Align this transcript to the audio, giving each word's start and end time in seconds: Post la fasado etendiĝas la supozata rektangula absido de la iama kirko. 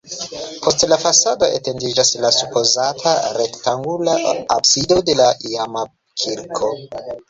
Post 0.61 0.85
la 0.93 0.97
fasado 1.03 1.49
etendiĝas 1.57 2.15
la 2.25 2.33
supozata 2.39 3.15
rektangula 3.39 4.19
absido 4.59 5.01
de 5.11 5.21
la 5.25 5.33
iama 5.55 5.89
kirko. 6.23 6.77